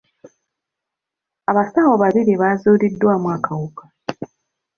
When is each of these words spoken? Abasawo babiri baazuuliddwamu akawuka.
Abasawo 1.49 1.93
babiri 2.03 2.33
baazuuliddwamu 2.41 3.27
akawuka. 3.35 3.83